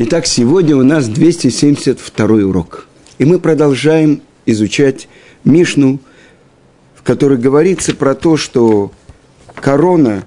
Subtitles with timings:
[0.00, 2.86] Итак, сегодня у нас 272 урок.
[3.18, 5.08] И мы продолжаем изучать
[5.42, 5.98] Мишну,
[6.94, 8.92] в которой говорится про то, что
[9.56, 10.24] корона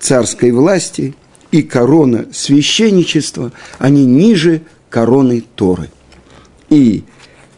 [0.00, 1.14] царской власти
[1.52, 5.88] и корона священничества, они ниже короны Торы.
[6.68, 7.04] И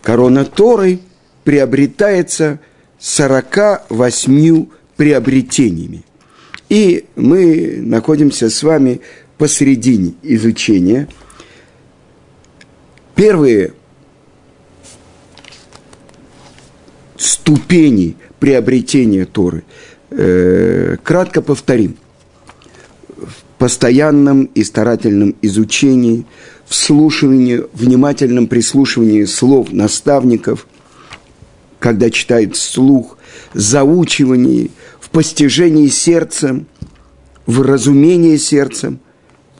[0.03, 0.99] корона Торы
[1.45, 2.61] приобретается
[2.99, 4.67] 48
[4.99, 6.05] приобретениями.
[6.69, 9.01] И мы находимся с вами
[9.39, 11.09] посередине изучения.
[13.15, 13.73] Первые
[17.17, 19.65] ступени приобретения Торы.
[20.11, 21.97] Э, кратко повторим.
[23.09, 26.27] В постоянном и старательном изучении,
[26.67, 30.67] вслушивании, внимательном прислушивании слов наставников,
[31.81, 33.19] когда читает вслух,
[33.55, 36.67] заучивании, в постижении сердцем,
[37.47, 39.01] в разумении сердцем–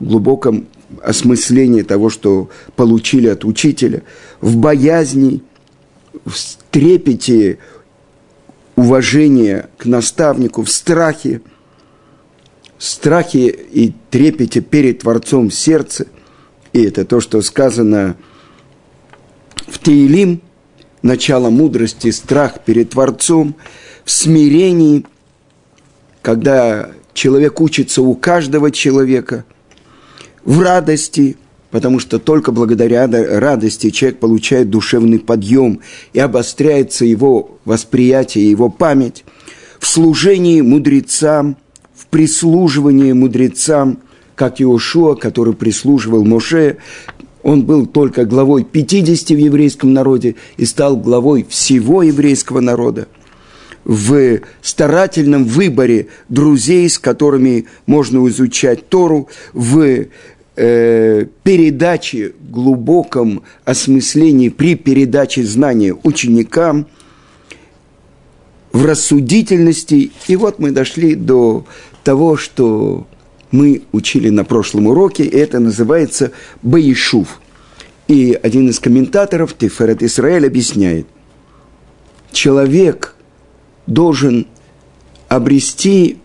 [0.01, 0.67] глубоком
[1.03, 4.03] осмыслении того, что получили от учителя,
[4.41, 5.43] в боязни,
[6.25, 6.35] в
[6.71, 7.59] трепете
[8.77, 11.43] уважения к наставнику, в страхе,
[12.79, 16.07] страхе и трепете перед Творцом в сердце.
[16.73, 18.17] И это то, что сказано
[19.67, 20.41] в Теилим,
[21.03, 23.57] начало мудрости, страх перед Творцом,
[24.05, 25.05] в смирении,
[26.23, 29.45] когда человек учится у каждого человека–
[30.45, 31.37] в радости,
[31.71, 35.81] потому что только благодаря радости человек получает душевный подъем
[36.13, 39.25] и обостряется его восприятие, его память,
[39.79, 41.57] в служении мудрецам,
[41.95, 43.99] в прислуживании мудрецам,
[44.35, 46.79] как Иошуа, который прислуживал Моше,
[47.43, 53.09] он был только главой 50 в еврейском народе и стал главой всего еврейского народа.
[53.89, 60.07] В старательном выборе друзей, с которыми можно изучать Тору, в
[60.57, 66.87] э, передаче, глубоком осмыслении при передаче знания ученикам,
[68.73, 70.13] в рассудительности.
[70.29, 71.65] И вот мы дошли до
[72.05, 73.07] того, что
[73.51, 76.33] мы учили на прошлом уроке, и это называется
[76.63, 77.41] Баишув.
[78.07, 81.07] И один из комментаторов, Тиферет Исраэль, объясняет,
[82.33, 83.15] человек
[83.89, 84.47] должен
[85.29, 86.19] обрести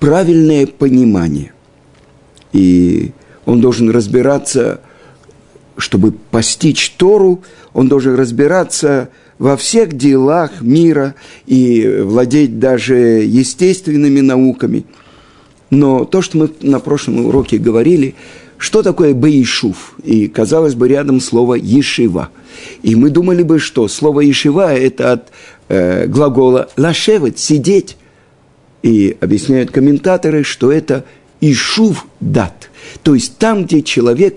[0.00, 1.52] правильное понимание
[2.56, 3.12] и
[3.44, 4.80] он должен разбираться,
[5.76, 7.42] чтобы постичь Тору,
[7.74, 11.14] он должен разбираться во всех делах мира
[11.46, 14.86] и владеть даже естественными науками.
[15.68, 18.14] Но то, что мы на прошлом уроке говорили,
[18.56, 19.96] что такое Бейшув?
[20.02, 22.30] И, казалось бы, рядом слово Ешива.
[22.82, 25.28] И мы думали бы, что слово Ешива– это от
[25.68, 27.96] э, глагола лашевать, сидеть.
[28.82, 31.04] И объясняют комментаторы, что это
[31.40, 32.70] Ишув дат.
[33.02, 34.36] То есть там, где человек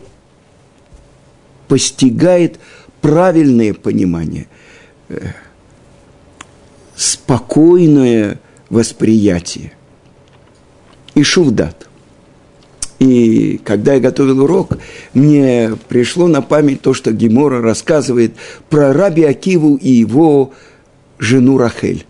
[1.68, 2.60] постигает
[3.02, 4.48] правильное понимание,
[5.10, 5.20] э,
[6.96, 9.74] спокойное восприятие.
[11.16, 11.90] Ишув дат.
[13.00, 14.78] И когда я готовил урок,
[15.14, 18.34] мне пришло на память то, что Гемора рассказывает
[18.70, 20.54] про Раби Акиву и его
[21.20, 22.06] жену Рахель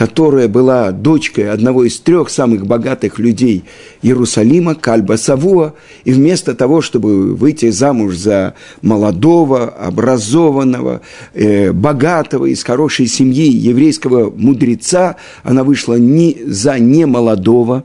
[0.00, 3.64] которая была дочкой одного из трех самых богатых людей
[4.00, 11.02] Иерусалима, Кальба Савуа, и вместо того, чтобы выйти замуж за молодого, образованного,
[11.34, 17.84] э, богатого, из хорошей семьи еврейского мудреца, она вышла не, за немолодого,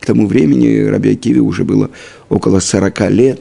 [0.00, 1.90] к тому времени Раби Акиве уже было
[2.28, 3.40] около 40 лет,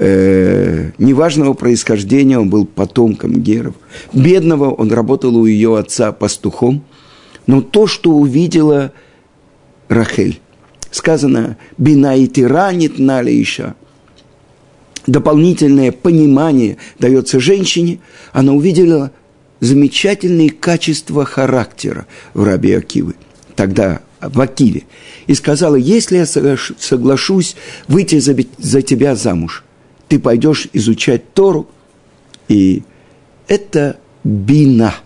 [0.00, 3.74] э, неважного происхождения, он был потомком геров.
[4.12, 6.82] Бедного, он работал у ее отца пастухом–
[7.50, 8.92] но то, что увидела
[9.88, 10.40] Рахель,
[10.92, 13.74] сказано «бина и тиранит налейша»,
[15.08, 17.98] дополнительное понимание дается женщине,
[18.32, 19.10] она увидела
[19.58, 23.14] замечательные качества характера в Раби Акивы,
[23.56, 24.84] тогда в Акиве,
[25.26, 27.56] и сказала, если я соглашусь
[27.88, 29.64] выйти за, за тебя замуж,
[30.10, 31.68] ты пойдешь изучать Тору,
[32.48, 32.82] и
[33.46, 34.92] это бина–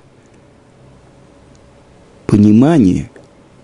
[2.26, 3.10] понимание,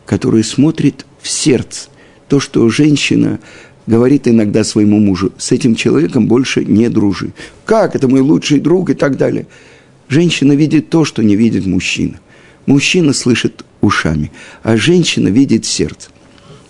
[0.04, 1.88] которое смотрит в сердце.
[2.28, 3.40] То, что женщина
[3.86, 7.32] говорит иногда своему мужу, с этим человеком больше не дружи.
[7.64, 7.96] Как?
[7.96, 9.46] Это мой лучший друг и так далее.
[10.08, 12.20] Женщина видит то, что не видит мужчина.
[12.66, 14.30] Мужчина слышит ушами,
[14.62, 16.12] а женщина видит сердцем.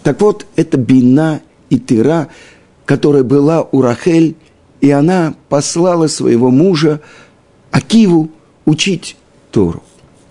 [0.05, 2.29] Так вот, это бина и тыра,
[2.87, 4.37] которая была у Рахель,
[4.81, 7.01] и она послала своего мужа
[7.71, 8.31] Акиву
[8.65, 9.17] учить
[9.51, 9.83] Тору.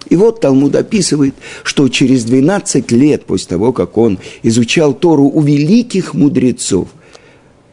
[0.10, 5.42] И вот Талмуд описывает, что через 12 лет после того, как он изучал Тору у
[5.42, 6.88] великих мудрецов,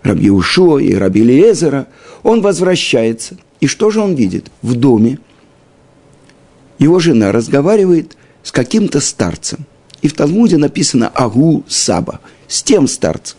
[0.03, 1.89] Раби Ушо и Раби Лезера,
[2.23, 3.37] он возвращается.
[3.61, 4.51] И что же он видит?
[4.61, 5.19] В доме
[6.79, 9.67] его жена разговаривает с каким-то старцем.
[10.03, 13.39] И в Талмуде написано «Агу Саба», с тем старцем.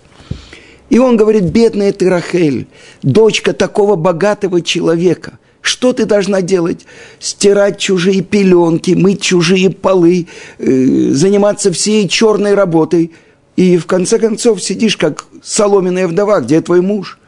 [0.89, 2.67] И он говорит, бедная ты, Рахель,
[3.03, 5.39] дочка такого богатого человека.
[5.61, 6.85] Что ты должна делать?
[7.19, 10.27] Стирать чужие пеленки, мыть чужие полы,
[10.59, 13.11] э, заниматься всей черной работой.
[13.57, 17.19] И в конце концов сидишь, как соломенная вдова, где твой муж?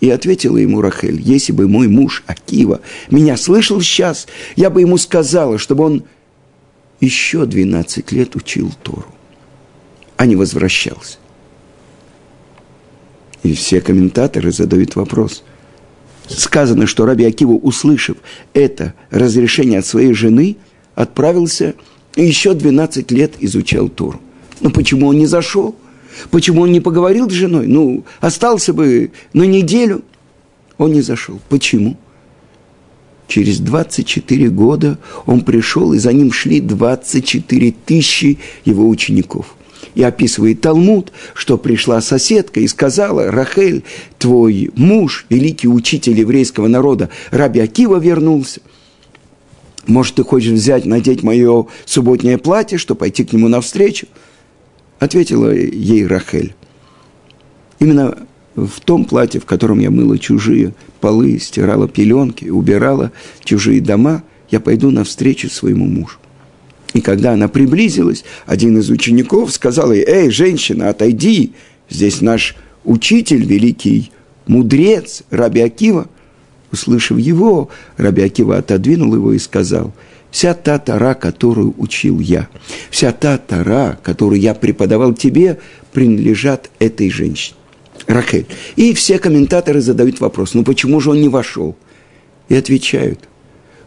[0.00, 2.80] И ответила ему Рахель, если бы мой муж Акива
[3.10, 4.26] меня слышал сейчас,
[4.56, 6.04] я бы ему сказала, чтобы он
[7.00, 9.06] еще 12 лет учил Тору,
[10.16, 11.18] а не возвращался.
[13.42, 15.44] И все комментаторы задают вопрос.
[16.28, 18.16] Сказано, что Раби Акива, услышав
[18.52, 20.56] это разрешение от своей жены,
[20.94, 21.74] отправился
[22.16, 24.20] и еще 12 лет изучал Тору.
[24.60, 25.76] Но почему он не зашел?
[26.30, 27.66] Почему он не поговорил с женой?
[27.66, 30.02] Ну, остался бы на неделю.
[30.76, 31.40] Он не зашел.
[31.48, 31.96] Почему?
[33.28, 39.54] Через 24 года он пришел, и за ним шли 24 тысячи его учеников
[39.94, 43.84] и описывает Талмуд, что пришла соседка и сказала, Рахель,
[44.18, 48.60] твой муж, великий учитель еврейского народа, Раби Акива вернулся.
[49.86, 54.06] Может, ты хочешь взять, надеть мое субботнее платье, чтобы пойти к нему навстречу?
[54.98, 56.54] Ответила ей Рахель.
[57.78, 58.18] Именно
[58.54, 63.12] в том платье, в котором я мыла чужие полы, стирала пеленки, убирала
[63.44, 66.18] чужие дома, я пойду навстречу своему мужу.
[66.94, 71.52] И когда она приблизилась, один из учеников сказал ей, «Эй, женщина, отойди,
[71.90, 74.10] здесь наш учитель, великий
[74.46, 76.08] мудрец, Раби Акива».
[76.72, 79.92] Услышав его, Раби Акива отодвинул его и сказал,
[80.30, 82.48] «Вся та тара, которую учил я,
[82.90, 85.58] вся та тара, которую я преподавал тебе,
[85.92, 87.56] принадлежат этой женщине».
[88.06, 88.46] Рахель.
[88.76, 91.76] И все комментаторы задают вопрос, ну почему же он не вошел?
[92.48, 93.28] И отвечают,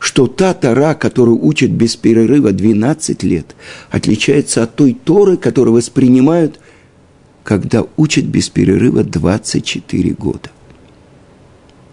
[0.01, 3.55] что та Тора, которую учат без перерыва 12 лет,
[3.91, 6.59] отличается от той Торы, которую воспринимают,
[7.43, 10.49] когда учат без перерыва 24 года.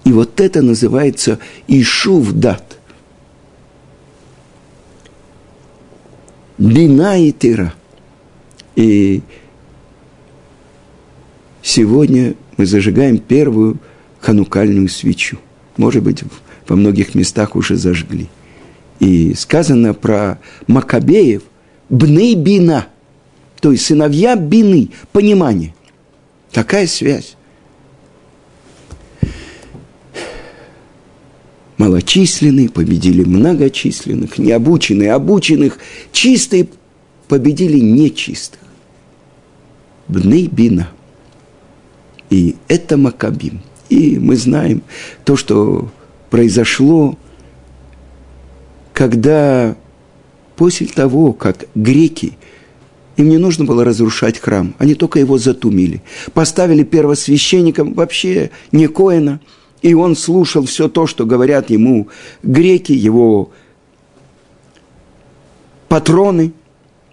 [0.05, 2.79] И вот это называется Ишув дат.
[6.57, 7.75] Бина и Тира.
[8.75, 9.21] И
[11.61, 13.77] сегодня мы зажигаем первую
[14.21, 15.37] ханукальную свечу.
[15.77, 16.25] Может быть,
[16.69, 18.29] во многих местах уже зажгли.
[19.00, 21.43] И сказано про Макабеев
[21.88, 22.87] «бны бина»,
[23.61, 25.75] то есть сыновья бины, понимание.
[26.53, 27.37] Такая связь.
[31.76, 35.79] Малочисленные победили многочисленных, необученные, обученных,
[36.12, 36.69] чистые
[37.29, 38.61] победили нечистых.
[40.09, 40.88] Бны бина.
[42.31, 43.61] И это Макабим.
[43.88, 44.82] И мы знаем
[45.25, 45.91] то, что
[46.31, 47.17] произошло,
[48.93, 49.77] когда
[50.57, 52.37] после того, как греки,
[53.17, 56.03] им не нужно было разрушать храм, они только его затумили.
[56.35, 59.41] Поставили первосвященником вообще не Коина,
[59.83, 62.09] и он слушал все то, что говорят ему
[62.43, 63.51] греки, его
[65.89, 66.53] патроны,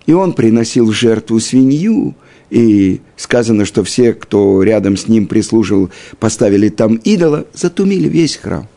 [0.06, 2.16] и он приносил жертву свинью,
[2.50, 5.90] и сказано, что все, кто рядом с ним прислужил,
[6.20, 8.68] поставили там идола, затумили весь храм.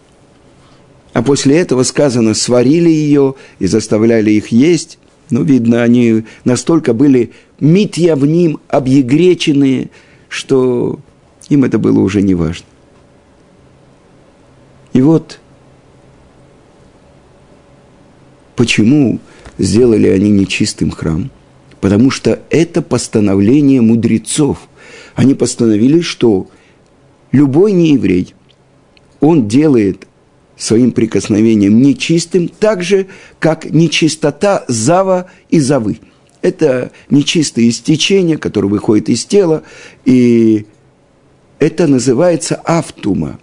[1.13, 4.99] А после этого сказано, сварили ее и заставляли их есть.
[5.31, 9.91] Ну, видно, они настолько были митьявним, объегреченные,
[10.29, 11.01] что
[11.49, 12.67] им это было уже не важно.
[14.93, 15.39] И вот
[18.57, 19.21] почему
[19.59, 21.31] сделали они нечистым храм?
[21.81, 24.69] Потому что это постановление мудрецов.
[25.15, 26.49] Они постановили, что
[27.31, 28.35] любой нееврей,
[29.21, 30.08] он делает
[30.59, 33.07] своим прикосновением нечистым, так же,
[33.39, 36.01] как нечистота зава и завы.
[36.43, 39.63] Это нечистое истечение, которое выходит из тела,
[40.05, 40.67] и
[41.59, 43.39] это называется автума,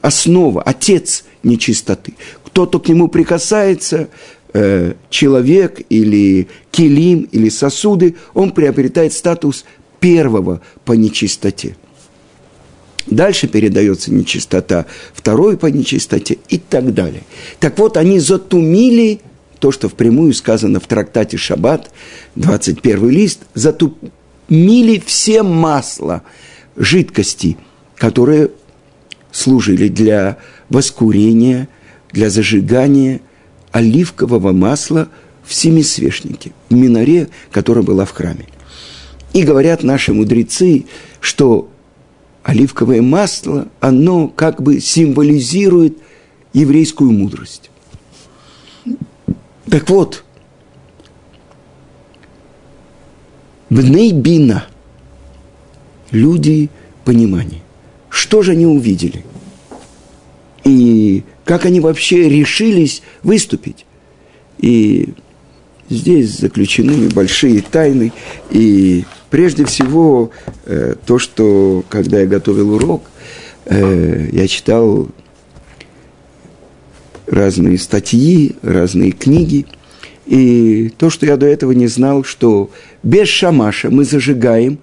[0.00, 2.14] основа, отец нечистоты.
[2.44, 4.08] Кто-то к нему прикасается,
[4.52, 9.64] э, человек или килим, или сосуды, он приобретает статус
[10.00, 11.76] первого по нечистоте.
[13.06, 17.22] Дальше передается нечистота, второй по нечистоте и так далее.
[17.58, 19.20] Так вот, они затумили
[19.58, 21.90] то, что впрямую сказано в трактате Шаббат,
[22.36, 26.22] 21 лист, затумили все масла,
[26.76, 27.56] жидкости,
[27.96, 28.50] которые
[29.30, 31.68] служили для воскурения,
[32.12, 33.20] для зажигания
[33.72, 35.08] оливкового масла
[35.44, 38.46] в семисвешнике, в миноре, которая была в храме.
[39.32, 40.84] И говорят наши мудрецы,
[41.20, 41.71] что
[42.42, 45.98] оливковое масло, оно как бы символизирует
[46.52, 47.70] еврейскую мудрость.
[49.68, 50.24] Так вот,
[53.70, 54.66] Бней Бина,
[56.10, 56.68] люди
[57.04, 57.62] понимания.
[58.10, 59.24] Что же они увидели?
[60.64, 63.86] И как они вообще решились выступить?
[64.58, 65.14] И
[65.88, 68.12] здесь заключены большие тайны.
[68.50, 70.30] И прежде всего,
[70.66, 73.02] э, то, что, когда я готовил урок,
[73.66, 75.08] э, я читал
[77.26, 79.66] разные статьи, разные книги.
[80.26, 82.70] И то, что я до этого не знал, что
[83.02, 84.78] без шамаша мы зажигаем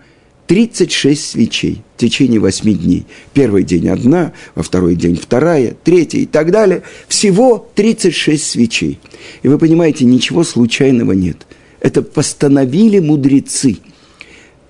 [0.50, 3.06] 36 свечей в течение 8 дней.
[3.36, 6.82] Первый день одна, во второй день вторая, третья и так далее.
[7.08, 9.00] Всего 36 свечей.
[9.44, 11.46] И вы понимаете, ничего случайного нет.
[11.82, 13.78] Это постановили мудрецы.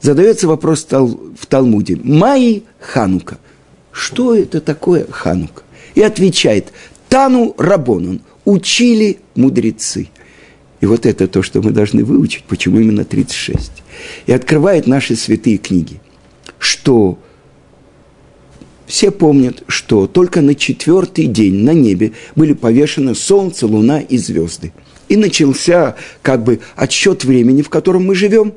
[0.02, 1.98] Задается вопрос в Талмуде.
[2.04, 3.38] Майи Ханука.
[3.94, 5.64] Что это такое Ханука?
[5.96, 6.74] И отвечает,
[7.08, 8.20] Тану Рабонун.
[8.44, 10.10] Учили мудрецы.
[10.82, 13.72] И вот это то, что мы должны выучить, почему именно 36.
[14.26, 16.02] И открывает наши святые книги,
[16.58, 17.20] что
[18.86, 24.74] все помнят, что только на четвертый день на небе были повешены солнце, луна и звезды.
[25.08, 28.54] И начался как бы отсчет времени, в котором мы живем.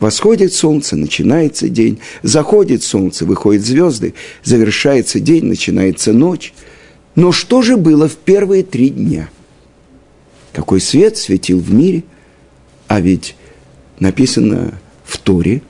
[0.00, 6.52] Восходит солнце, начинается день, заходит солнце, выходят звезды, завершается день, начинается ночь.
[7.14, 9.28] Но что же было в первые три дня–
[10.54, 12.04] какой свет светил в мире,
[12.86, 13.34] а ведь
[14.00, 14.74] написано
[15.04, 15.62] в Торе,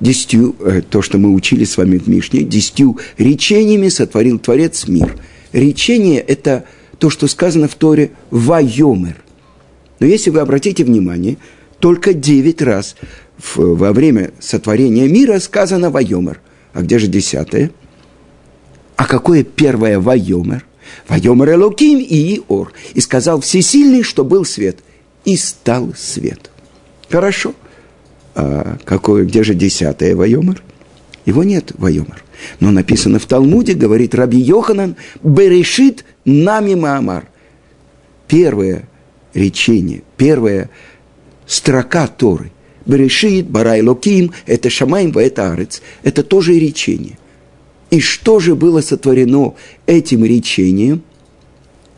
[0.00, 5.16] десятью, э, то, что мы учили с вами в Мишне, десятью речениями сотворил Творец мир.
[5.52, 6.64] Речение– это
[6.98, 9.16] то, что сказано в Торе «вайомер».
[10.00, 11.36] Но если вы обратите внимание,
[11.78, 12.96] только девять раз
[13.56, 16.40] во время сотворения мира сказано «вайомер».
[16.72, 17.70] А где же десятое?
[18.96, 20.64] А какое первое «вайомер»?
[21.08, 22.72] Вайомер Элоким и Иор.
[22.94, 24.78] И сказал Всесильный, что был свет.
[25.24, 26.50] И стал свет.
[27.08, 27.54] Хорошо.
[28.34, 30.62] А какое, где же десятое Вайомер?
[31.24, 32.24] Его нет, Вайомер.
[32.60, 37.28] Но написано в Талмуде, говорит Раби Йоханан, Берешит нами Маамар.
[38.26, 38.88] Первое
[39.32, 40.70] речение, первая
[41.46, 42.50] строка Торы.
[42.86, 45.80] Берешит, Барай Локим, это Шамаем, это Арец.
[46.02, 47.18] Это тоже речение.
[47.90, 49.54] И что же было сотворено
[49.86, 51.02] этим речением?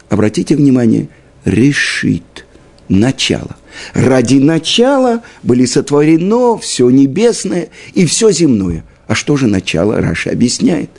[0.09, 1.09] Обратите внимание,
[1.45, 2.46] решит
[2.89, 3.57] начало.
[3.95, 8.85] Ради начала были сотворено все небесное и все земное.
[9.07, 10.01] А что же начало?
[10.01, 10.91] Раша объясняет.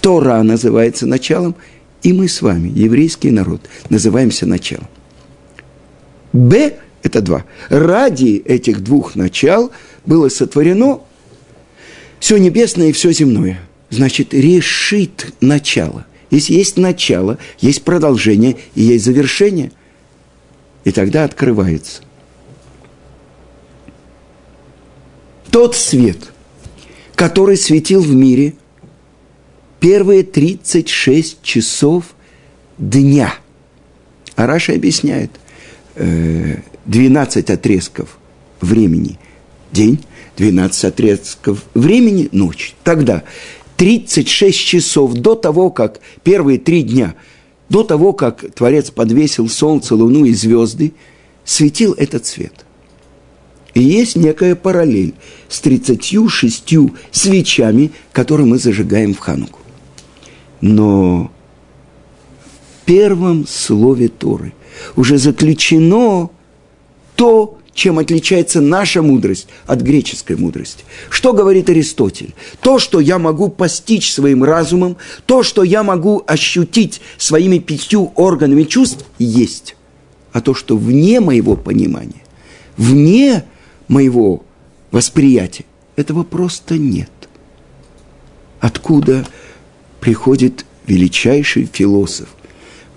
[0.00, 1.54] Тора называется началом,
[2.02, 4.88] и мы с вами, еврейский народ, называемся началом.
[6.32, 7.44] Б– это два.
[7.70, 9.70] Ради этих двух начал
[10.04, 11.00] было сотворено
[12.20, 13.60] все небесное и все земное–
[13.94, 16.06] значит, решит начало.
[16.30, 19.72] Если есть начало, есть продолжение и есть завершение.
[20.84, 22.02] И тогда открывается.
[25.50, 26.18] Тот свет,
[27.14, 28.54] который светил в мире
[29.80, 32.14] первые 36 часов
[32.78, 33.34] дня.
[34.36, 35.30] А Раша объясняет,
[35.94, 38.18] 12 э, отрезков
[38.60, 39.18] времени–
[39.72, 40.04] день,
[40.38, 42.74] 12 отрезков времени– ночь.
[42.82, 43.24] Тогда
[43.76, 47.14] 36 часов до того, как первые три дня,
[47.68, 50.92] до того, как Творец подвесил солнце, луну и звезды,
[51.44, 52.64] светил этот свет.
[53.74, 55.14] И есть некая параллель
[55.48, 56.78] с 36
[57.10, 59.58] свечами, которые мы зажигаем в Хануку.
[60.60, 61.32] Но
[62.82, 64.52] в первом слове Торы
[64.94, 66.30] уже заключено
[67.16, 70.84] то, чем отличается наша мудрость от греческой мудрости.
[71.10, 72.34] Что говорит Аристотель?
[72.60, 78.62] То, что я могу постичь своим разумом, то, что я могу ощутить своими пятью органами
[78.62, 79.76] чувств, есть.
[80.32, 82.22] А то, что вне моего понимания,
[82.76, 83.44] вне
[83.88, 84.44] моего
[84.90, 85.64] восприятия,
[85.96, 87.10] этого просто нет.
[88.60, 89.26] Откуда
[90.00, 92.28] приходит величайший философ,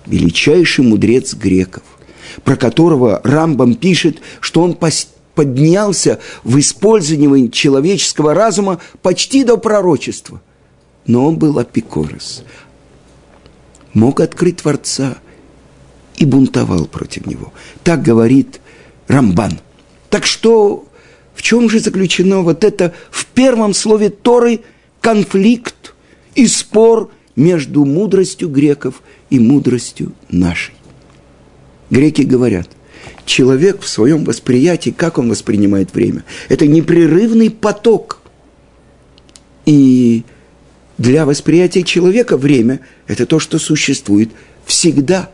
[0.06, 1.82] величайший мудрец греков–
[2.44, 4.76] про которого Рамбам пишет, что он
[5.34, 10.40] поднялся в использовании человеческого разума почти до пророчества.
[11.06, 12.44] Но он был апикорос.
[13.94, 15.18] Мог открыть Творца
[16.16, 17.52] и бунтовал против него.
[17.84, 18.60] Так говорит
[19.06, 19.60] Рамбан.
[20.10, 20.86] Так что
[21.34, 24.62] в чем же заключено вот это в первом слове Торы
[25.00, 25.94] конфликт
[26.34, 30.74] и спор между мудростью греков и мудростью нашей?
[31.90, 32.68] Греки говорят,
[33.24, 38.20] человек в своем восприятии, как он воспринимает время, это непрерывный поток.
[39.64, 40.24] И
[40.98, 44.30] для восприятия человека время– это то, что существует
[44.66, 45.30] всегда.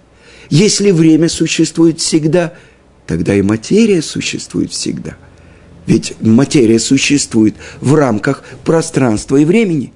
[0.51, 2.55] Если время существует всегда,
[3.07, 5.17] тогда и материя существует всегда.
[5.87, 9.93] Ведь материя существует в рамках пространства и времени.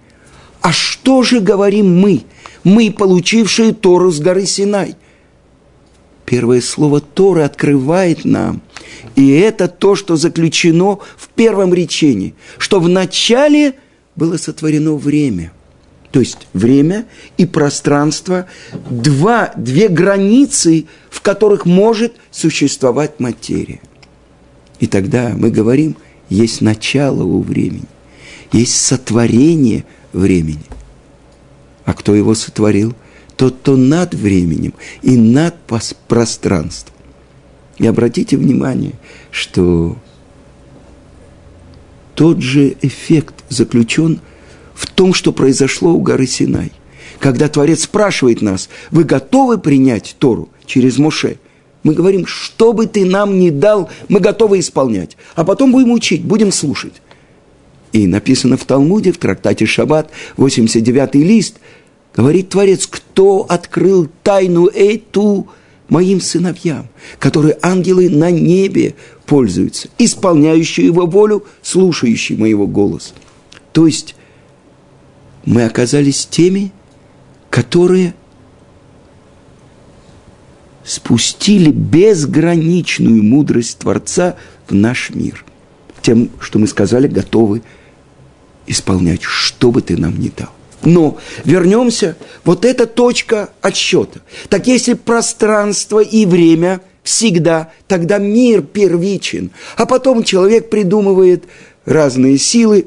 [0.60, 2.24] А что же говорим мы,
[2.64, 4.96] мы, получившие Тору с горы Синай?
[6.28, 8.60] Первое слово Торы открывает нам,
[9.16, 13.74] и это то, что заключено в первом речении, что в начале
[14.14, 15.52] было сотворено время–
[16.10, 17.06] то есть время
[17.36, 18.46] и пространство,
[18.88, 23.80] два, две границы, в которых может существовать материя.
[24.80, 25.96] И тогда мы говорим,
[26.30, 27.84] есть начало у времени,
[28.52, 30.64] есть сотворение времени.
[31.84, 32.94] А кто его сотворил?
[33.38, 35.54] Тот, кто над временем и над
[36.08, 36.94] пространством.
[37.78, 38.94] И обратите внимание,
[39.30, 39.96] что
[42.16, 44.20] тот же эффект заключен
[44.74, 46.72] в том, что произошло у горы Синай.
[47.20, 51.36] Когда Творец спрашивает нас, вы готовы принять Тору через Моше?
[51.84, 55.16] Мы говорим, что бы ты нам ни дал, мы готовы исполнять.
[55.36, 56.94] А потом будем учить, будем слушать.
[57.92, 61.58] И написано в Талмуде, в трактате Шаббат, 89-й лист,
[62.18, 65.46] говорит Творец, кто открыл тайну эту
[65.88, 66.88] моим сыновьям,
[67.20, 73.14] которые ангелы на небе пользуются, исполняющие его волю, слушающие моего голоса.
[73.72, 74.16] То есть
[75.44, 76.72] мы оказались теми,
[77.50, 78.14] которые
[80.84, 84.34] спустили безграничную мудрость Творца
[84.66, 85.44] в наш мир.
[86.02, 87.62] Тем, что мы сказали, готовы
[88.66, 90.57] исполнять, что бы ты нам ни дал.
[90.84, 94.20] Но вернемся, вот эта точка отсчета.
[94.48, 99.50] Так если пространство и время всегда, тогда мир первичен.
[99.76, 101.44] А потом человек придумывает
[101.84, 102.86] разные силы,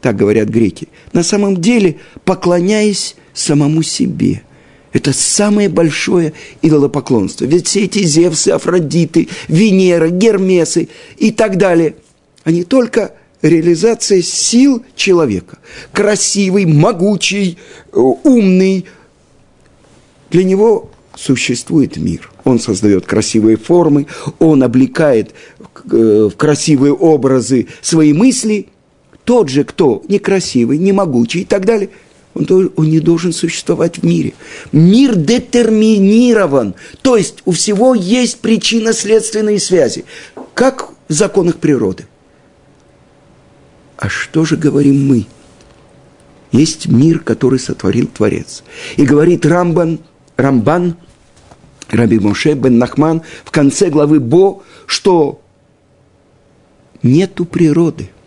[0.00, 4.42] так говорят греки, на самом деле поклоняясь самому себе.
[4.92, 7.44] Это самое большое идолопоклонство.
[7.44, 11.96] Ведь все эти Зевсы, Афродиты, Венера, Гермесы и так далее,
[12.44, 15.58] они только реализация сил человека.
[15.92, 17.58] Красивый, могучий,
[17.92, 18.84] э, умный.
[20.30, 22.30] Для него существует мир.
[22.44, 24.06] Он создает красивые формы,
[24.38, 25.34] он облекает
[25.84, 28.68] в красивые образы свои мысли–
[29.28, 31.90] тот же, кто некрасивый, не могучий и так далее,
[32.34, 34.32] он, он не должен существовать в мире.
[34.72, 40.06] Мир детерминирован, то есть у всего есть причинно-следственные связи,
[40.54, 42.06] как в законах природы.
[43.98, 45.26] А что же говорим мы?
[46.50, 48.64] Есть мир, который сотворил Творец.
[48.96, 50.00] И говорит Рамбан,
[50.38, 50.96] Рамбан,
[51.90, 55.42] Раби Моше бен Нахман в конце главы Бо, что
[57.02, 58.08] нету природы–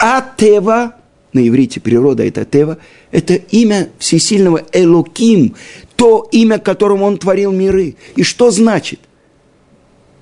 [0.00, 0.94] а Тева,
[1.34, 2.78] на иврите природа это Тева,
[3.10, 5.54] это имя всесильного Элоким,
[5.94, 7.96] то имя, которым он творил миры.
[8.16, 9.00] И что значит?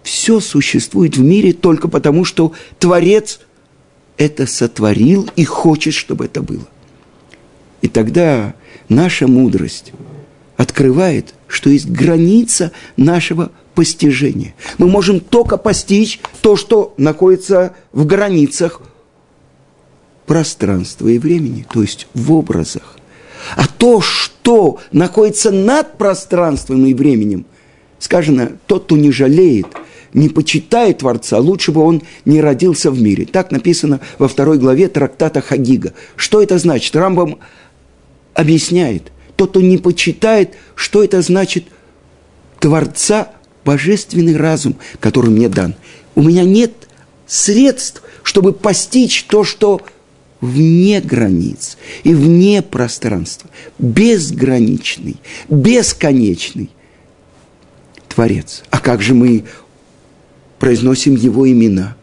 [0.02, 3.38] Все существует в мире только потому, что Творец
[4.18, 6.66] это сотворил и хочет, чтобы это было.
[7.80, 8.54] И тогда
[8.88, 9.92] наша мудрость
[10.56, 14.54] открывает, что есть граница нашего постижения.
[14.76, 18.82] Мы можем только постичь то, что находится в границах
[20.26, 22.96] пространства и времени, то есть в образах.
[23.56, 27.46] А то, что находится над пространством и временем,
[28.00, 29.68] сказано, тот, кто не жалеет,
[30.12, 33.26] не почитает Творца, лучше бы он не родился в мире.
[33.26, 35.92] Так написано во второй главе трактата Хагига.
[36.16, 36.94] Что это значит?
[36.96, 37.38] Рамбам
[38.34, 39.12] объясняет.
[39.36, 41.64] Тот, кто не почитает, что это значит
[42.58, 43.32] Творца,
[43.64, 45.74] божественный разум, который мне дан.
[46.14, 46.72] У меня нет
[47.26, 49.80] средств, чтобы постичь то, что
[50.40, 55.16] вне границ и вне пространства, безграничный,
[55.48, 56.70] бесконечный
[58.08, 58.62] Творец.
[58.70, 59.44] А как же мы
[60.58, 61.96] произносим Его имена?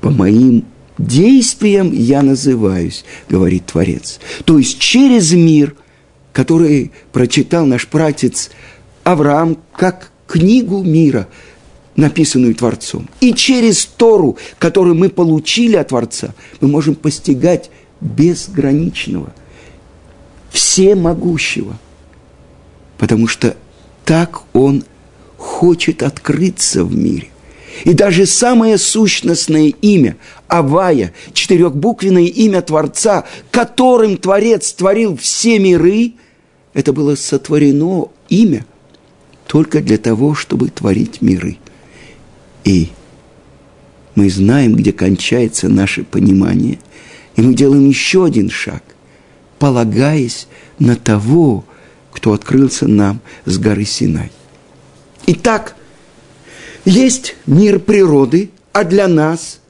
[0.00, 0.64] По моим
[0.98, 4.20] действиям я называюсь, говорит Творец.
[4.44, 5.74] То есть через мир,
[6.32, 8.50] который прочитал наш пратец
[9.02, 11.28] Авраам, как книгу мира–
[11.96, 13.08] написанную Творцом.
[13.20, 17.70] И через Тору, которую мы получили от Творца, мы можем постигать
[18.00, 19.32] безграничного,
[20.50, 21.78] всемогущего.
[22.98, 23.56] Потому что
[24.04, 24.84] так Он
[25.54, 27.28] хочет открыться в мире.
[27.84, 30.16] И даже самое сущностное имя,
[30.48, 36.14] Авая, четырехбуквенное имя Творца, которым Творец творил все миры,
[36.72, 38.66] это было сотворено имя
[39.46, 41.58] только для того, чтобы творить миры.
[42.64, 42.88] И
[44.16, 46.78] мы знаем, где кончается наше понимание,
[47.36, 48.82] и мы делаем еще один шаг.
[49.60, 50.48] полагаясь
[50.80, 51.64] на того,
[52.12, 54.30] кто открылся нам с горы Синай.
[55.26, 55.74] Итак,
[56.84, 59.60] есть мир природы, а для нас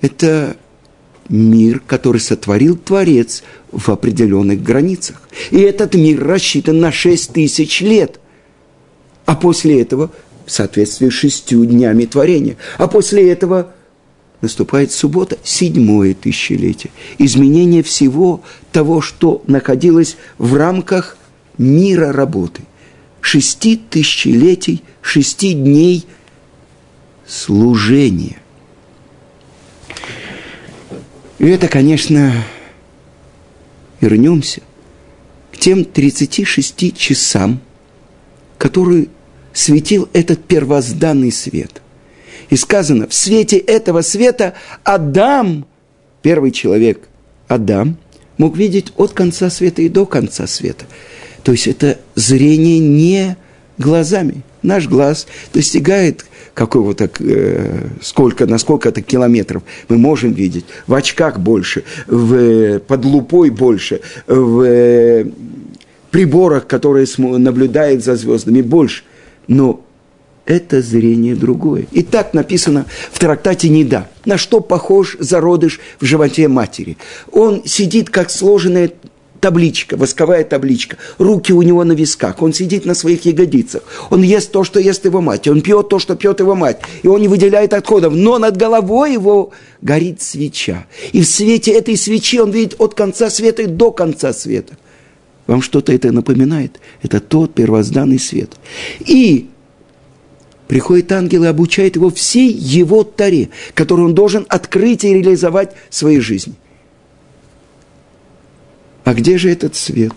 [0.00, 0.56] это
[1.28, 5.22] мир, который сотворил Творец в определенных границах.
[5.50, 8.20] И этот мир рассчитан на 6 тысяч лет.
[9.24, 10.10] А после этого,
[10.44, 13.72] в соответствии с шестью днями творения, а после этого
[14.40, 16.92] наступает суббота, седьмое тысячелетие.
[17.18, 21.16] Изменение всего того, что находилось в рамках
[21.58, 22.62] мира работы.
[23.26, 26.06] Шести тысячелетий, шести дней
[27.26, 28.40] служения.
[31.40, 32.32] И это, конечно,
[34.00, 34.62] вернемся
[35.50, 37.60] к тем 36 часам,
[38.58, 39.08] которые
[39.52, 41.82] светил этот первозданный свет.
[42.48, 45.66] И сказано, в свете этого света Адам,
[46.22, 47.08] первый человек,
[47.48, 47.96] Адам,
[48.38, 50.84] мог видеть от конца света и до конца света.
[51.46, 53.36] То есть это зрение не
[53.78, 54.42] глазами.
[54.62, 60.64] Наш глаз достигает какого-то, э, сколько, на сколько-то километров мы можем видеть.
[60.88, 65.26] В очках больше, в, под лупой больше, в э,
[66.10, 69.04] приборах, которые наблюдают за звездами, больше.
[69.46, 69.84] Но
[70.46, 71.86] это зрение другое.
[71.92, 74.08] И так написано в трактате «Неда».
[74.24, 76.96] На что похож зародыш в животе матери?
[77.30, 78.90] Он сидит, как сложенная
[79.40, 80.96] табличка, восковая табличка.
[81.18, 82.42] Руки у него на висках.
[82.42, 83.82] Он сидит на своих ягодицах.
[84.10, 85.48] Он ест то, что ест его мать.
[85.48, 86.80] Он пьет то, что пьет его мать.
[87.02, 88.14] И он не выделяет отходов.
[88.14, 90.86] Но над головой его горит свеча.
[91.12, 94.76] И в свете этой свечи он видит от конца света до конца света.
[95.46, 96.80] Вам что-то это напоминает?
[97.02, 98.50] Это тот первозданный свет.
[99.00, 99.48] И
[100.66, 105.94] приходит ангел и обучает его всей его таре, которую он должен открыть и реализовать в
[105.94, 106.54] своей жизни.
[109.06, 110.12] А где же этот свет?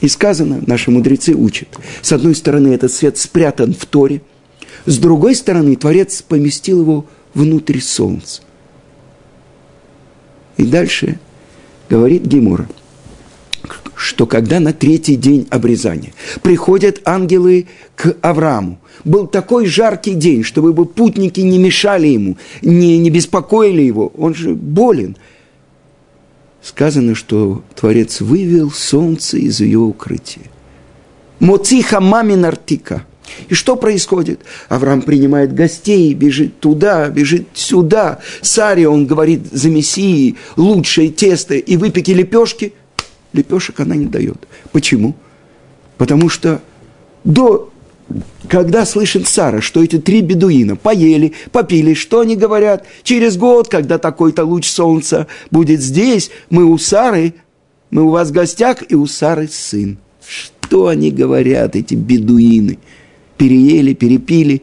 [0.00, 1.66] И сказано, наши мудрецы учат,
[2.02, 4.22] с одной стороны, этот свет спрятан в Торе,
[4.86, 8.42] с другой стороны, Творец поместил его внутрь солнца.
[10.56, 11.18] И дальше
[11.90, 12.68] говорит Гемора,
[13.96, 20.72] что когда на третий день обрезания приходят ангелы к Аврааму, был такой жаркий день, чтобы
[20.86, 25.16] путники не мешали ему, не, не беспокоили его, он же болен–
[26.68, 30.44] сказано, что Творец вывел солнце из ее укрытия.
[31.40, 33.04] Моциха мамин артика.
[33.48, 34.40] И что происходит?
[34.68, 38.20] Авраам принимает гостей, бежит туда, бежит сюда.
[38.40, 42.72] Саре он говорит за Мессией лучшее тесто и выпеки лепешки.
[43.32, 44.46] Лепешек она не дает.
[44.72, 45.14] Почему?
[45.98, 46.62] Потому что
[47.24, 47.70] до
[48.48, 52.86] когда слышит Сара, что эти три бедуина поели, попили, что они говорят?
[53.02, 57.34] Через год, когда такой-то луч солнца будет здесь, мы у Сары,
[57.90, 59.98] мы у вас в гостях, и у Сары сын.
[60.26, 62.78] Что они говорят, эти бедуины?
[63.36, 64.62] Переели, перепили.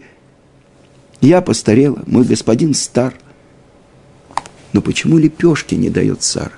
[1.22, 3.14] Я постарела, мой господин стар.
[4.74, 6.52] Но почему лепешки не дает Сара?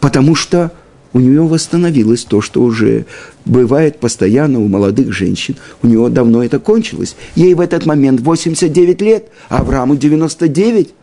[0.00, 0.72] Потому что
[1.12, 3.06] у нее восстановилось то, что уже
[3.44, 5.56] бывает постоянно у молодых женщин.
[5.82, 7.16] У нее давно это кончилось.
[7.34, 10.94] Ей в этот момент 89 лет, а Аврааму 99.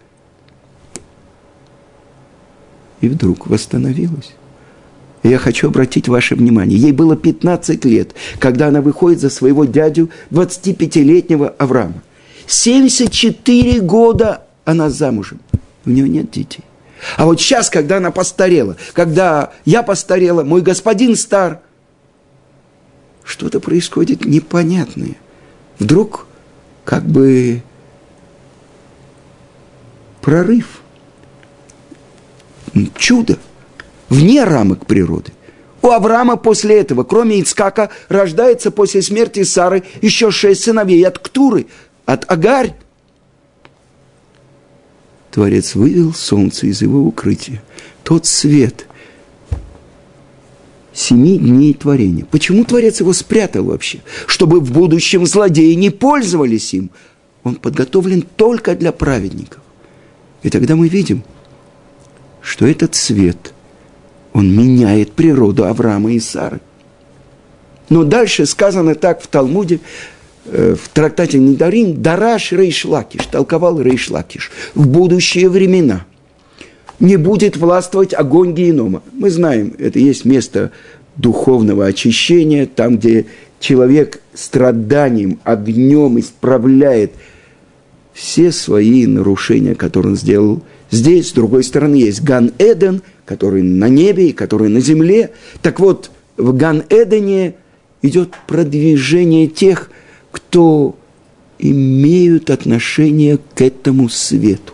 [3.02, 4.34] И вдруг восстановилось.
[5.24, 6.80] Я хочу обратить ваше внимание.
[6.80, 12.02] Ей было 15 лет, когда она выходит за своего дядю 25-летнего Авраама.
[12.46, 15.40] 74 года она замужем.
[15.86, 16.64] У нее нет детей.
[17.16, 21.62] А вот сейчас, когда она постарела, когда я постарела, мой господин стар,
[23.24, 25.16] что-то происходит непонятное.
[25.80, 26.26] Вдруг
[26.86, 27.62] как бы
[30.22, 30.82] прорыв,
[32.96, 33.38] чудо,
[34.10, 35.34] вне рамок природы.
[35.82, 41.68] У Авраама после этого, кроме Ицкака, рождается после смерти Сары еще шесть сыновей от Ктуры,
[42.06, 42.76] от Агарь,
[45.38, 47.62] Творец вывел солнце из его укрытия.
[48.02, 48.88] Тот свет
[50.92, 52.26] семи дней творения.
[52.26, 54.00] Почему Творец его спрятал вообще?
[54.26, 56.90] Чтобы в будущем злодеи не пользовались им.
[57.44, 59.62] Он подготовлен только для праведников.
[60.42, 61.22] И тогда мы видим,
[62.42, 63.54] что этот свет,
[64.34, 66.62] он меняет природу Авраама и Сары.
[67.90, 69.82] Но дальше сказано так в Талмуде,
[70.52, 76.06] в трактате Недарим Дараш Рейшлакиш, толковал Рейшлакиш, в будущие времена
[77.00, 79.04] не будет властвовать огонь генома.
[79.14, 80.72] Мы знаем, это есть место
[81.16, 83.26] духовного очищения, там, где
[83.60, 87.12] человек страданием, огнем исправляет
[88.14, 90.64] все свои нарушения, которые он сделал.
[90.90, 95.32] Здесь, с другой стороны, есть Ган-Эден, который на небе и который на земле.
[95.62, 97.56] Так вот, в Ган-Эдене
[98.02, 99.98] идет продвижение тех, кто
[101.60, 104.74] имеют отношение к этому свету.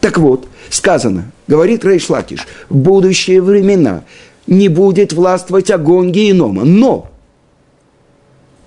[0.00, 4.04] Так вот, сказано, говорит Рейш Лакиш, в будущие времена
[4.46, 7.10] не будет властвовать огонь генома, но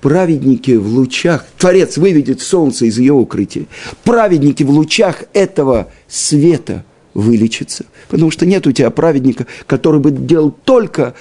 [0.01, 3.65] праведники в лучах, Творец выведет солнце из ее укрытия,
[4.03, 10.51] праведники в лучах этого света вылечатся, потому что нет у тебя праведника, который бы делал
[10.51, 11.15] только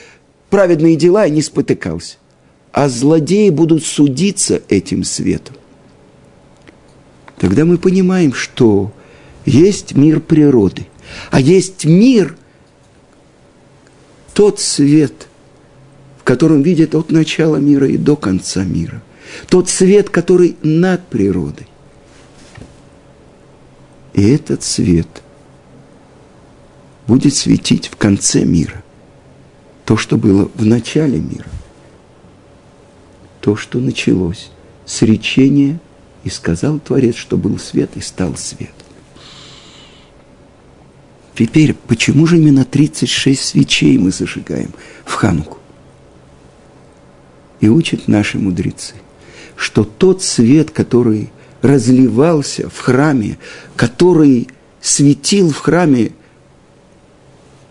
[0.50, 2.16] праведные дела и не спотыкался.
[2.72, 5.56] А злодеи будут судиться этим светом.
[7.38, 8.92] Тогда мы понимаем, что
[9.44, 10.86] есть мир природы,
[11.30, 12.36] а есть мир,
[14.32, 15.28] тот свет,
[16.18, 19.02] в котором видят от начала мира и до конца мира.
[19.48, 21.66] Тот свет, который над природой.
[24.14, 25.08] И этот свет
[27.06, 28.82] будет светить в конце мира.
[29.84, 31.46] То, что было в начале мира.
[33.42, 34.50] То, что началось
[34.86, 35.78] с речения,
[36.24, 38.70] и сказал Творец, что был свет, и стал свет.
[41.34, 44.72] Теперь, почему же именно 36 свечей мы зажигаем
[45.04, 45.58] в Хануку?
[47.60, 48.94] И учат наши мудрецы,
[49.56, 51.30] что тот свет, который
[51.62, 53.38] разливался в храме,
[53.74, 54.48] который
[54.80, 56.12] светил в храме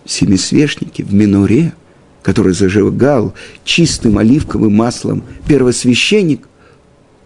[0.05, 1.73] семисвешники в миноре,
[2.21, 6.47] который зажигал чистым оливковым маслом первосвященник,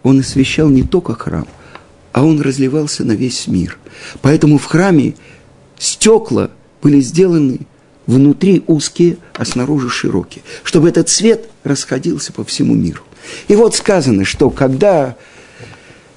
[0.02, 1.46] он освещал не только храм,
[2.12, 3.78] а он разливался на весь мир.
[4.22, 5.14] Поэтому в храме
[5.78, 6.50] стекла
[6.82, 7.60] были сделаны
[8.06, 13.02] внутри узкие, а снаружи широкие, чтобы этот свет расходился по всему миру.
[13.48, 15.16] И вот сказано, что когда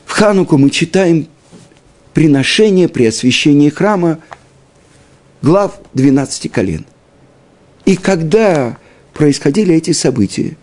[0.06, 1.28] в Хануку мы читаем
[2.14, 4.20] приношение при освящении храма
[5.42, 6.86] глав 12 колен.
[7.90, 8.78] И когда
[9.14, 10.56] происходили эти события,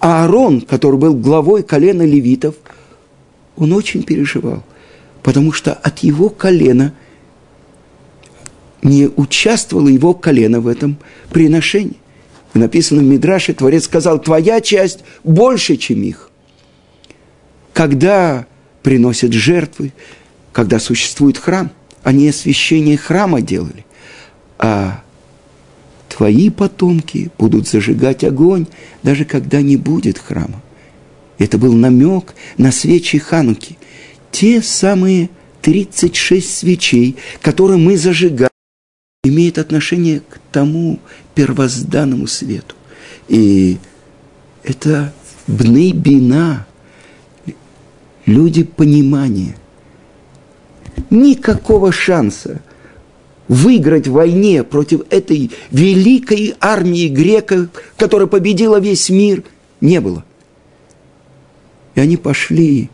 [0.00, 2.56] Аарон, который был главой колена левитов,
[3.56, 4.62] он очень переживал,
[5.22, 6.92] потому что от его колена–
[8.84, 10.98] не участвовало его колено в этом
[11.30, 11.96] приношении.
[12.52, 16.30] И написано в Мидраше, Творец сказал, твоя часть больше, чем их.
[17.72, 18.46] Когда
[18.82, 19.94] приносят жертвы,
[20.52, 21.70] когда существует храм,
[22.02, 23.86] они освящение храма делали,
[24.58, 25.00] а
[26.16, 28.66] твои потомки будут зажигать огонь,
[29.02, 30.62] даже когда не будет храма.
[31.38, 33.76] Это был намек на свечи Хануки.
[34.30, 35.28] Те самые
[35.60, 38.50] 36 свечей, которые мы зажигаем,
[39.24, 41.00] имеет отношение к тому
[41.34, 42.76] первозданному свету.
[43.26, 43.78] И
[44.62, 45.12] это
[45.48, 46.64] бны бина,
[48.24, 49.56] люди понимания.
[51.10, 52.62] Никакого шанса
[53.48, 59.44] выиграть в войне против этой великой армии греков, которая победила весь мир,
[59.80, 60.24] не было.
[61.94, 62.90] И они пошли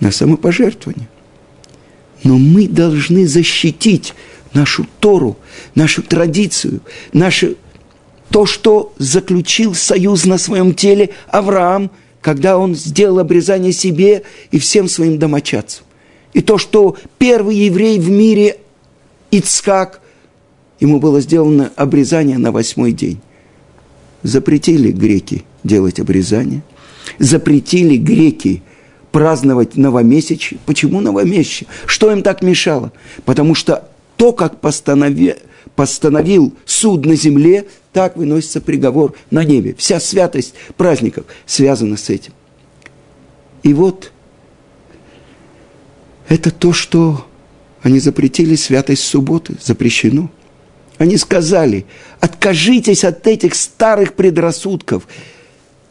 [0.00, 1.08] на самопожертвование.
[2.22, 4.14] Но мы должны защитить
[4.52, 5.36] нашу Тору,
[5.74, 6.80] нашу традицию,
[7.12, 7.56] наше,
[8.30, 14.88] то, что заключил союз на своем теле Авраам, когда он сделал обрезание себе и всем
[14.88, 15.84] своим домочадцам.
[16.32, 18.58] И то, что первый еврей в мире,
[19.30, 20.00] Ицхак,
[20.80, 23.20] ему было сделано обрезание на восьмой день.
[24.22, 26.62] Запретили греки делать обрезание,
[27.18, 28.62] запретили греки
[29.12, 30.58] праздновать новомесячие.
[30.66, 31.68] Почему новомесячие?
[31.86, 32.92] Что им так мешало?
[33.24, 35.36] Потому что то, как постанови,
[35.74, 39.74] постановил суд на земле, так выносится приговор на небе.
[39.78, 42.32] Вся святость праздников связана с этим.
[43.62, 44.12] И вот
[46.28, 47.26] это то, что
[47.86, 50.28] они запретили святость субботы, запрещено.
[50.98, 51.86] Они сказали,
[52.18, 55.06] откажитесь от этих старых предрассудков.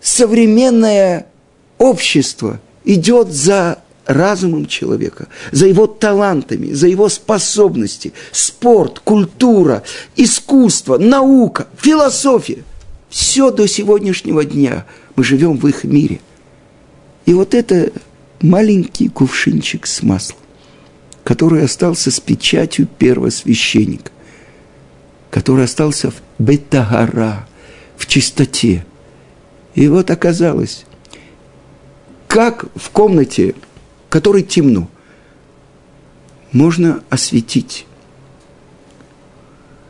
[0.02, 1.28] Современное
[1.78, 9.82] общество идет за разумом человека, за его талантами, за его способности, спорт, культура,
[10.18, 12.66] искусство, наука, философия.
[13.10, 16.20] Все до сегодняшнего дня мы живем в их мире.
[17.26, 17.94] И вот это
[18.42, 20.40] маленький кувшинчик с маслом,
[21.26, 24.12] который остался с печатью первого священника,
[25.32, 27.48] который остался в бетагара,
[27.98, 28.86] в чистоте.
[29.74, 30.86] И вот оказалось,
[32.28, 33.56] как в комнате
[34.08, 34.88] которой темно,
[36.52, 37.88] можно осветить.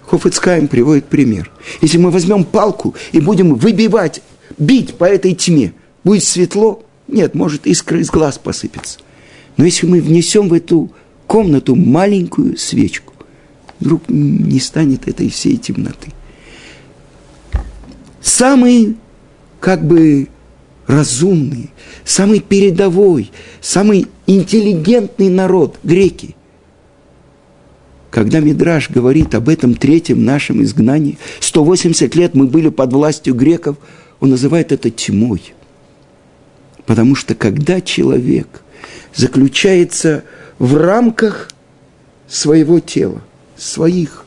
[0.07, 1.51] Хофицкайм приводит пример.
[1.81, 4.21] Если мы возьмем палку и будем выбивать,
[4.57, 6.83] бить по этой тьме, будет светло?
[7.07, 8.99] Нет, может искра из глаз посыпется.
[9.57, 10.91] Но если мы внесем в эту
[11.27, 13.13] комнату маленькую свечку,
[13.79, 16.11] вдруг не станет этой всей темноты.
[18.21, 18.97] Самый,
[19.59, 20.27] как бы,
[20.87, 21.71] разумный,
[22.03, 26.35] самый передовой, самый интеллигентный народ– греки.
[28.11, 33.77] Когда Мидраш говорит об этом третьем нашем изгнании, 180 лет мы были под властью греков,
[34.21, 35.53] он называет это тьмой.
[36.85, 38.63] Потому что когда человек
[39.15, 40.23] заключается
[40.59, 41.49] в рамках
[42.27, 43.21] своего тела,
[43.57, 44.25] своих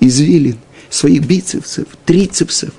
[0.00, 0.58] извилин,
[0.90, 2.70] своих бицепсов, трицепсов,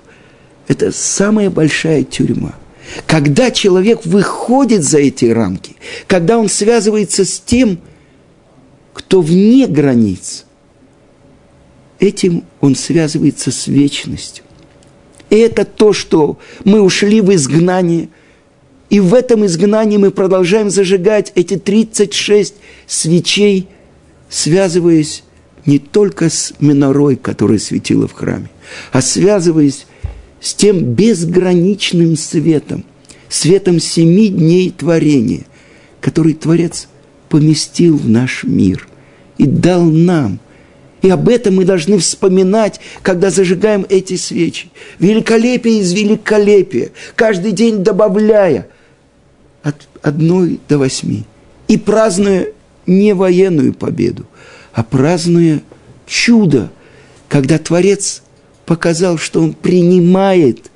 [0.68, 2.56] это самая большая тюрьма–
[3.06, 5.76] когда человек выходит за эти рамки,
[6.08, 7.80] когда он связывается с тем,
[8.94, 10.46] кто вне границ,
[12.00, 14.44] этим он связывается с вечностью.
[15.30, 18.10] И это то, что мы ушли в изгнание,
[18.90, 23.68] и в этом изгнании мы продолжаем зажигать эти 36 свечей,
[24.30, 25.24] связываясь
[25.66, 28.50] не только с минорой, которая светила в храме,
[28.94, 29.86] а связываясь
[30.40, 32.86] с тем безграничным светом,
[33.28, 35.44] светом семи дней творения,
[36.00, 36.88] который Творец
[37.28, 38.88] поместил в наш мир
[39.38, 40.40] и дал нам.
[41.02, 44.70] И об этом мы должны вспоминать, когда зажигаем эти свечи.
[45.00, 48.68] Великолепие из великолепия, каждый день добавляя
[50.02, 51.26] одной до восьми.
[51.68, 52.48] И празднуя
[52.86, 54.26] не военную победу,
[54.74, 55.62] а празднуя
[56.06, 56.72] чудо,
[57.28, 58.24] когда Творец
[58.66, 60.72] показал, что Он принимает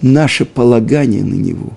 [0.00, 1.72] наше полагание на Него.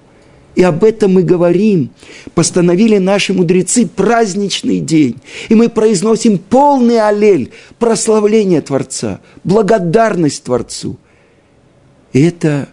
[0.55, 1.91] И об этом мы говорим.
[2.35, 5.17] Постановили наши мудрецы праздничный день.
[5.49, 10.97] И мы произносим полный аллель, прославление Творца, благодарность Творцу.
[12.11, 12.67] И это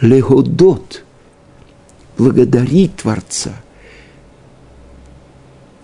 [0.00, 1.04] легодот,
[2.20, 3.52] благодарить Творца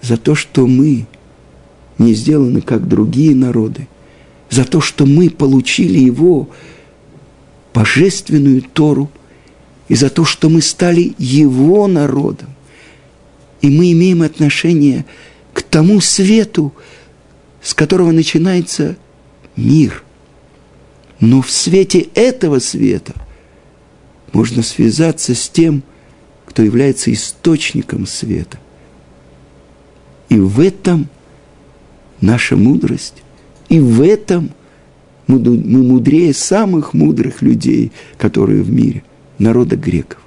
[0.02, 1.06] за то, что мы
[1.98, 3.88] не сделаны, как другие народы–
[4.50, 6.48] за то, что мы получили Его
[7.74, 9.10] божественную Тору,
[9.88, 12.48] и за то, что мы стали Его народом.
[13.60, 15.04] И мы имеем отношение
[15.52, 16.72] к тому свету,
[17.62, 18.96] с которого начинается
[19.54, 20.02] мир.
[21.20, 23.14] Но в свете этого света
[24.32, 25.82] можно связаться с тем,
[26.56, 28.58] кто является источником света.
[30.30, 31.06] И в этом
[32.22, 33.22] наша мудрость,
[33.68, 34.52] и в этом
[35.26, 39.02] мы мудрее самых мудрых людей, которые в мире,
[39.38, 40.20] народа греков.